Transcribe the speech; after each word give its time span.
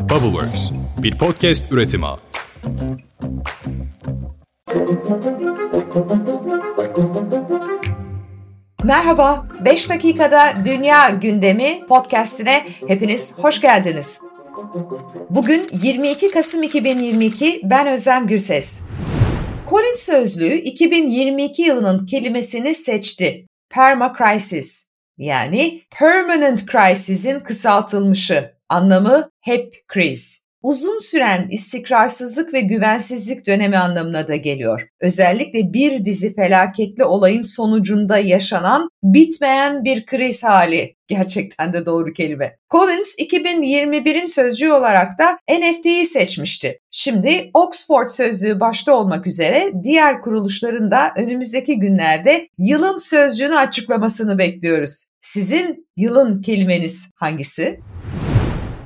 Bubbleworks, 0.00 0.70
bir 0.98 1.18
podcast 1.18 1.72
üretimi. 1.72 2.06
Merhaba, 8.84 9.46
5 9.64 9.90
dakikada 9.90 10.52
Dünya 10.64 11.10
Gündemi 11.10 11.86
podcastine 11.88 12.66
hepiniz 12.88 13.32
hoş 13.36 13.60
geldiniz. 13.60 14.20
Bugün 15.30 15.66
22 15.82 16.30
Kasım 16.30 16.62
2022, 16.62 17.60
ben 17.64 17.86
Özlem 17.86 18.26
Gürses. 18.26 18.78
Collins 19.70 20.00
Sözlüğü 20.00 20.54
2022 20.54 21.62
yılının 21.62 22.06
kelimesini 22.06 22.74
seçti. 22.74 23.46
Permacrisis 23.70 24.90
yani 25.18 25.82
Permanent 25.90 26.72
Crisis'in 26.72 27.40
kısaltılmışı. 27.40 28.59
Anlamı 28.70 29.30
hep 29.40 29.74
kriz. 29.88 30.44
Uzun 30.62 30.98
süren 30.98 31.48
istikrarsızlık 31.50 32.54
ve 32.54 32.60
güvensizlik 32.60 33.46
dönemi 33.46 33.78
anlamına 33.78 34.28
da 34.28 34.36
geliyor. 34.36 34.88
Özellikle 35.00 35.72
bir 35.72 36.04
dizi 36.04 36.34
felaketli 36.34 37.04
olayın 37.04 37.42
sonucunda 37.42 38.18
yaşanan 38.18 38.88
bitmeyen 39.02 39.84
bir 39.84 40.06
kriz 40.06 40.44
hali. 40.44 40.94
Gerçekten 41.08 41.72
de 41.72 41.86
doğru 41.86 42.12
kelime. 42.12 42.56
Collins 42.70 43.14
2021'in 43.18 44.26
sözcüğü 44.26 44.72
olarak 44.72 45.18
da 45.18 45.38
NFT'yi 45.58 46.06
seçmişti. 46.06 46.78
Şimdi 46.90 47.50
Oxford 47.54 48.08
sözlüğü 48.08 48.60
başta 48.60 48.94
olmak 48.94 49.26
üzere 49.26 49.72
diğer 49.84 50.20
kuruluşların 50.20 50.90
da 50.90 51.12
önümüzdeki 51.16 51.78
günlerde 51.78 52.48
yılın 52.58 52.98
sözcüğünü 52.98 53.56
açıklamasını 53.56 54.38
bekliyoruz. 54.38 55.06
Sizin 55.20 55.88
yılın 55.96 56.42
kelimeniz 56.42 57.10
hangisi? 57.14 57.80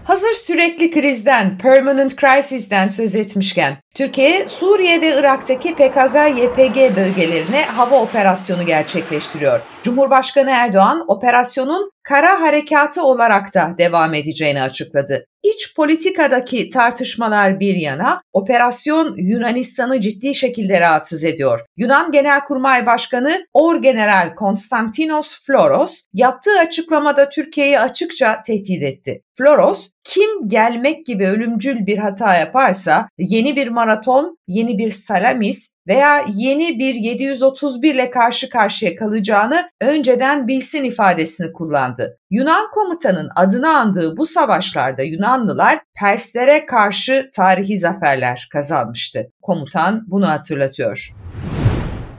Hazır 0.04 0.32
sürekli 0.32 0.90
krizden, 0.90 1.58
permanent 1.58 2.20
crisis'den 2.20 2.88
söz 2.88 3.14
etmişken, 3.14 3.76
Türkiye, 3.94 4.48
Suriye 4.48 5.00
ve 5.00 5.18
Irak'taki 5.18 5.68
PKK-YPG 5.74 6.96
bölgelerine 6.96 7.62
hava 7.62 8.00
operasyonu 8.00 8.66
gerçekleştiriyor. 8.66 9.60
Cumhurbaşkanı 9.82 10.50
Erdoğan, 10.50 11.04
operasyonun 11.08 11.90
kara 12.02 12.40
harekatı 12.40 13.02
olarak 13.02 13.54
da 13.54 13.74
devam 13.78 14.14
edeceğini 14.14 14.62
açıkladı. 14.62 15.24
İç 15.42 15.74
politikadaki 15.76 16.68
tartışmalar 16.68 17.60
bir 17.60 17.74
yana, 17.74 18.22
operasyon 18.32 19.14
Yunanistan'ı 19.16 20.00
ciddi 20.00 20.34
şekilde 20.34 20.80
rahatsız 20.80 21.24
ediyor. 21.24 21.60
Yunan 21.76 22.12
Genelkurmay 22.12 22.86
Başkanı 22.86 23.46
Orgeneral 23.52 24.34
Konstantinos 24.34 25.40
Floros 25.46 26.04
yaptığı 26.12 26.58
açıklamada 26.58 27.28
Türkiye'yi 27.28 27.80
açıkça 27.80 28.40
tehdit 28.46 28.82
etti. 28.82 29.22
Floros, 29.38 29.88
kim 30.04 30.48
gelmek 30.48 31.06
gibi 31.06 31.26
ölümcül 31.26 31.86
bir 31.86 31.98
hata 31.98 32.36
yaparsa 32.36 33.08
yeni 33.18 33.56
bir 33.56 33.68
maraton, 33.68 34.38
yeni 34.48 34.78
bir 34.78 34.90
salamis 34.90 35.70
veya 35.88 36.24
yeni 36.34 36.78
bir 36.78 36.94
731 36.94 37.94
ile 37.94 38.10
karşı 38.10 38.48
karşıya 38.50 38.96
kalacağını 38.96 39.70
önceden 39.80 40.48
bilsin 40.48 40.84
ifadesini 40.84 41.52
kullandı. 41.52 42.18
Yunan 42.30 42.70
komutanın 42.74 43.28
adını 43.36 43.76
andığı 43.76 44.16
bu 44.16 44.26
savaşlarda 44.26 45.02
Yunanlılar 45.02 45.80
Perslere 46.00 46.66
karşı 46.66 47.30
tarihi 47.36 47.78
zaferler 47.78 48.48
kazanmıştı. 48.52 49.30
Komutan 49.42 50.04
bunu 50.06 50.28
hatırlatıyor. 50.28 51.10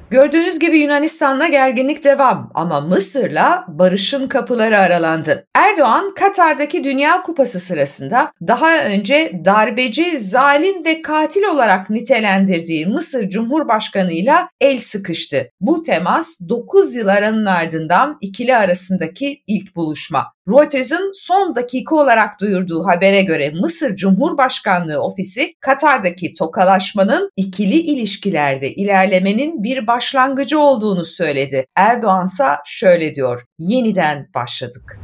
Gördüğünüz 0.09 0.59
gibi 0.59 0.77
Yunanistan'la 0.77 1.47
gerginlik 1.47 2.03
devam 2.03 2.51
ama 2.53 2.81
Mısır'la 2.81 3.65
barışın 3.67 4.27
kapıları 4.27 4.79
aralandı. 4.79 5.47
Erdoğan 5.55 6.13
Katar'daki 6.13 6.83
Dünya 6.83 7.21
Kupası 7.21 7.59
sırasında 7.59 8.31
daha 8.47 8.85
önce 8.85 9.41
darbeci, 9.45 10.19
zalim 10.19 10.85
ve 10.85 11.01
katil 11.01 11.43
olarak 11.43 11.89
nitelendirdiği 11.89 12.85
Mısır 12.85 13.29
Cumhurbaşkanı 13.29 14.11
ile 14.11 14.35
el 14.61 14.79
sıkıştı. 14.79 15.49
Bu 15.61 15.83
temas 15.83 16.39
9 16.49 16.95
yıl 16.95 17.07
aranın 17.07 17.45
ardından 17.45 18.17
ikili 18.21 18.55
arasındaki 18.55 19.43
ilk 19.47 19.75
buluşma. 19.75 20.34
Reuters'ın 20.49 21.11
son 21.15 21.55
dakika 21.55 21.95
olarak 21.95 22.39
duyurduğu 22.39 22.87
habere 22.87 23.21
göre 23.21 23.49
Mısır 23.49 23.95
Cumhurbaşkanlığı 23.95 24.99
ofisi 24.99 25.53
Katar'daki 25.59 26.33
tokalaşmanın 26.33 27.29
ikili 27.35 27.75
ilişkilerde 27.75 28.73
ilerlemenin 28.73 29.63
bir 29.63 29.87
başlangıcı 29.87 30.59
olduğunu 30.59 31.05
söyledi. 31.05 31.65
Erdoğan 31.75 32.25
ise 32.25 32.43
şöyle 32.65 33.15
diyor. 33.15 33.45
Yeniden 33.59 34.29
başladık. 34.35 34.99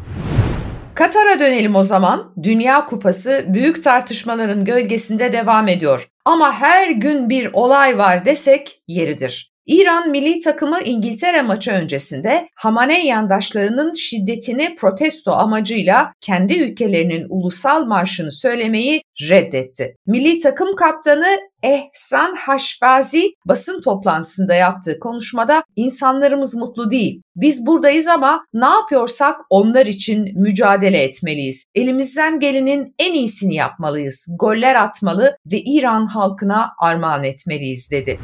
Katar'a 0.95 1.39
dönelim 1.39 1.75
o 1.75 1.83
zaman. 1.83 2.33
Dünya 2.43 2.85
Kupası 2.85 3.45
büyük 3.47 3.83
tartışmaların 3.83 4.65
gölgesinde 4.65 5.33
devam 5.33 5.67
ediyor. 5.67 6.07
Ama 6.25 6.53
her 6.53 6.89
gün 6.89 7.29
bir 7.29 7.49
olay 7.53 7.97
var 7.97 8.25
desek 8.25 8.81
yeridir. 8.87 9.50
İran 9.71 10.09
milli 10.09 10.39
takımı 10.39 10.79
İngiltere 10.85 11.41
maçı 11.41 11.71
öncesinde 11.71 12.49
Hamaney 12.55 13.05
yandaşlarının 13.05 13.93
şiddetini 13.93 14.75
protesto 14.75 15.31
amacıyla 15.31 16.13
kendi 16.21 16.59
ülkelerinin 16.59 17.25
ulusal 17.29 17.85
marşını 17.85 18.31
söylemeyi 18.31 19.01
reddetti. 19.29 19.95
Milli 20.07 20.39
takım 20.39 20.75
kaptanı 20.75 21.25
Ehsan 21.63 22.35
Haşvazi 22.35 23.31
basın 23.47 23.81
toplantısında 23.81 24.53
yaptığı 24.53 24.99
konuşmada 24.99 25.63
insanlarımız 25.75 26.55
mutlu 26.55 26.91
değil. 26.91 27.21
Biz 27.35 27.65
buradayız 27.65 28.07
ama 28.07 28.45
ne 28.53 28.65
yapıyorsak 28.65 29.35
onlar 29.49 29.85
için 29.85 30.41
mücadele 30.41 31.03
etmeliyiz. 31.03 31.65
Elimizden 31.75 32.39
gelenin 32.39 32.95
en 32.99 33.13
iyisini 33.13 33.55
yapmalıyız. 33.55 34.27
Goller 34.39 34.75
atmalı 34.75 35.37
ve 35.51 35.57
İran 35.61 36.05
halkına 36.07 36.69
armağan 36.79 37.23
etmeliyiz 37.23 37.91
dedi. 37.91 38.19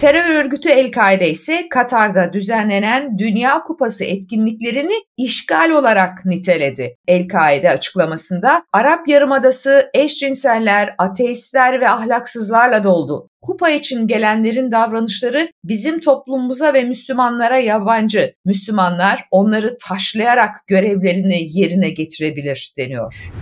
Terör 0.00 0.44
örgütü 0.44 0.68
El-Kaide 0.68 1.30
ise 1.30 1.68
Katar'da 1.68 2.32
düzenlenen 2.32 3.18
Dünya 3.18 3.62
Kupası 3.62 4.04
etkinliklerini 4.04 4.94
işgal 5.16 5.70
olarak 5.70 6.24
niteledi. 6.24 6.96
El-Kaide 7.08 7.70
açıklamasında 7.70 8.62
Arap 8.72 9.08
Yarımadası 9.08 9.90
eşcinseller, 9.94 10.94
ateistler 10.98 11.80
ve 11.80 11.88
ahlaksızlarla 11.88 12.84
doldu. 12.84 13.28
Kupa 13.42 13.70
için 13.70 14.06
gelenlerin 14.06 14.72
davranışları 14.72 15.48
bizim 15.64 16.00
toplumumuza 16.00 16.74
ve 16.74 16.84
Müslümanlara 16.84 17.58
yabancı. 17.58 18.34
Müslümanlar 18.44 19.24
onları 19.30 19.76
taşlayarak 19.76 20.50
görevlerini 20.66 21.58
yerine 21.58 21.90
getirebilir 21.90 22.72
deniyor. 22.76 23.32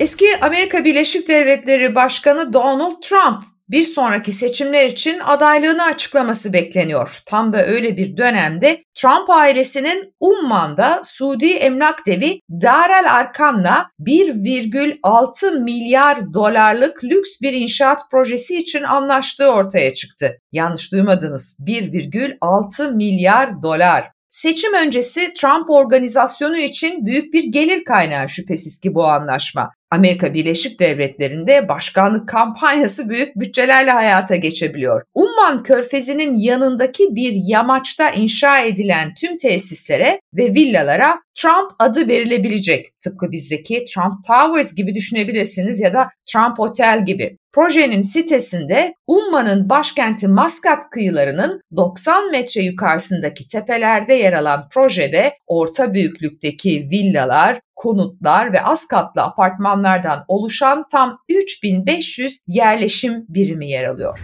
Eski 0.00 0.26
Amerika 0.40 0.84
Birleşik 0.84 1.28
Devletleri 1.28 1.94
Başkanı 1.94 2.52
Donald 2.52 3.00
Trump 3.02 3.53
bir 3.68 3.82
sonraki 3.82 4.32
seçimler 4.32 4.86
için 4.86 5.18
adaylığını 5.18 5.82
açıklaması 5.82 6.52
bekleniyor. 6.52 7.22
Tam 7.26 7.52
da 7.52 7.66
öyle 7.66 7.96
bir 7.96 8.16
dönemde 8.16 8.84
Trump 8.94 9.30
ailesinin 9.30 10.14
Umman'da 10.20 11.00
Suudi 11.04 11.52
emlak 11.52 12.06
devi 12.06 12.40
Darel 12.50 13.14
Arkan'la 13.14 13.90
1,6 14.00 15.62
milyar 15.62 16.34
dolarlık 16.34 17.04
lüks 17.04 17.30
bir 17.42 17.52
inşaat 17.52 18.10
projesi 18.10 18.56
için 18.58 18.82
anlaştığı 18.82 19.48
ortaya 19.48 19.94
çıktı. 19.94 20.38
Yanlış 20.52 20.92
duymadınız 20.92 21.58
1,6 21.66 22.94
milyar 22.96 23.62
dolar. 23.62 24.14
Seçim 24.30 24.74
öncesi 24.74 25.34
Trump 25.34 25.70
organizasyonu 25.70 26.58
için 26.58 27.06
büyük 27.06 27.34
bir 27.34 27.44
gelir 27.44 27.84
kaynağı 27.84 28.28
şüphesiz 28.28 28.80
ki 28.80 28.94
bu 28.94 29.04
anlaşma. 29.04 29.70
Amerika 29.90 30.34
Birleşik 30.34 30.80
Devletleri'nde 30.80 31.68
başkanlık 31.68 32.28
kampanyası 32.28 33.08
büyük 33.08 33.36
bütçelerle 33.36 33.90
hayata 33.90 34.36
geçebiliyor. 34.36 35.02
Umman 35.14 35.62
Körfezi'nin 35.62 36.34
yanındaki 36.34 37.14
bir 37.14 37.32
yamaçta 37.46 38.10
inşa 38.10 38.60
edilen 38.60 39.14
tüm 39.14 39.36
tesislere 39.36 40.20
ve 40.34 40.54
villalara 40.54 41.18
Trump 41.34 41.72
adı 41.78 42.08
verilebilecek. 42.08 42.86
Tıpkı 43.00 43.30
bizdeki 43.30 43.84
Trump 43.84 44.24
Towers 44.26 44.74
gibi 44.74 44.94
düşünebilirsiniz 44.94 45.80
ya 45.80 45.94
da 45.94 46.08
Trump 46.26 46.58
Hotel 46.58 47.06
gibi. 47.06 47.38
Projenin 47.54 48.02
sitesinde 48.02 48.94
Umman'ın 49.06 49.68
başkenti 49.68 50.28
Maskat 50.28 50.90
kıyılarının 50.90 51.60
90 51.76 52.30
metre 52.30 52.62
yukarısındaki 52.62 53.46
tepelerde 53.46 54.14
yer 54.14 54.32
alan 54.32 54.68
projede 54.68 55.32
orta 55.46 55.94
büyüklükteki 55.94 56.88
villalar, 56.90 57.60
konutlar 57.76 58.52
ve 58.52 58.62
az 58.62 58.86
katlı 58.86 59.22
apartmanlardan 59.22 60.24
oluşan 60.28 60.84
tam 60.92 61.18
3500 61.28 62.38
yerleşim 62.46 63.24
birimi 63.28 63.70
yer 63.70 63.84
alıyor. 63.84 64.20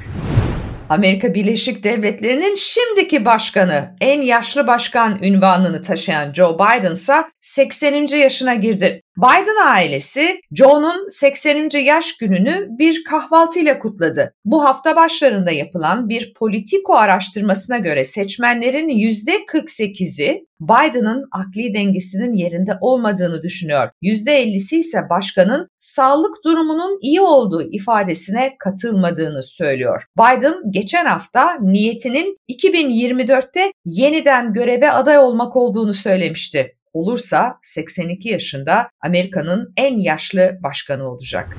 Amerika 0.90 1.34
Birleşik 1.34 1.84
Devletleri'nin 1.84 2.54
şimdiki 2.54 3.24
başkanı, 3.24 3.96
en 4.00 4.22
yaşlı 4.22 4.66
başkan 4.66 5.22
ünvanını 5.22 5.82
taşıyan 5.82 6.32
Joe 6.32 6.54
Biden 6.54 6.92
ise 6.92 7.14
80. 7.40 8.06
yaşına 8.06 8.54
girdi. 8.54 9.02
Biden 9.18 9.66
ailesi 9.66 10.40
Joe'nun 10.52 11.08
80. 11.08 11.68
yaş 11.84 12.16
gününü 12.16 12.66
bir 12.78 13.04
kahvaltıyla 13.04 13.78
kutladı. 13.78 14.34
Bu 14.44 14.64
hafta 14.64 14.96
başlarında 14.96 15.50
yapılan 15.50 16.08
bir 16.08 16.34
politiko 16.34 16.94
araştırmasına 16.94 17.78
göre 17.78 18.04
seçmenlerin 18.04 18.88
%48'i 18.88 20.46
Biden'ın 20.60 21.24
akli 21.32 21.74
dengesinin 21.74 22.32
yerinde 22.32 22.72
olmadığını 22.80 23.42
düşünüyor. 23.42 23.90
%50'si 24.02 24.76
ise 24.76 24.98
başkanın 25.10 25.68
sağlık 25.78 26.44
durumunun 26.44 26.98
iyi 27.02 27.20
olduğu 27.20 27.62
ifadesine 27.72 28.56
katılmadığını 28.58 29.42
söylüyor. 29.42 30.04
Biden 30.18 30.54
geçen 30.70 31.06
hafta 31.06 31.58
niyetinin 31.60 32.36
2024'te 32.52 33.72
yeniden 33.84 34.52
göreve 34.52 34.90
aday 34.90 35.18
olmak 35.18 35.56
olduğunu 35.56 35.94
söylemişti 35.94 36.74
olursa 36.92 37.58
82 37.62 38.28
yaşında 38.28 38.90
Amerika'nın 39.00 39.72
en 39.76 40.00
yaşlı 40.00 40.58
başkanı 40.62 41.10
olacak. 41.10 41.56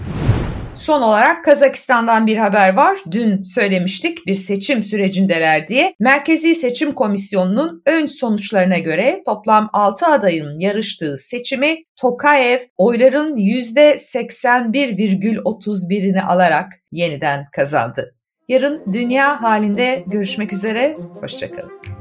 Son 0.73 1.01
olarak 1.01 1.45
Kazakistan'dan 1.45 2.27
bir 2.27 2.37
haber 2.37 2.73
var. 2.73 2.97
Dün 3.11 3.41
söylemiştik 3.41 4.27
bir 4.27 4.35
seçim 4.35 4.83
sürecindeler 4.83 5.67
diye. 5.67 5.95
Merkezi 5.99 6.55
Seçim 6.55 6.93
Komisyonu'nun 6.93 7.81
ön 7.85 8.07
sonuçlarına 8.07 8.77
göre 8.77 9.21
toplam 9.25 9.69
6 9.73 10.05
adayın 10.05 10.59
yarıştığı 10.59 11.17
seçimi 11.17 11.77
Tokayev 11.95 12.59
oyların 12.77 13.37
%81,31'ini 13.37 16.21
alarak 16.21 16.73
yeniden 16.91 17.45
kazandı. 17.51 18.15
Yarın 18.47 18.93
dünya 18.93 19.43
halinde 19.43 20.03
görüşmek 20.07 20.53
üzere. 20.53 20.97
Hoşçakalın. 21.21 22.00